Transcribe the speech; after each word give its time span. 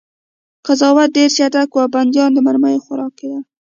قضاوت 0.65 1.09
ډېر 1.17 1.29
چټک 1.37 1.69
و 1.71 1.77
او 1.83 1.87
بندیان 1.95 2.29
د 2.33 2.37
مرمیو 2.47 2.83
خوراک 2.85 3.11
کېدل 3.19 3.43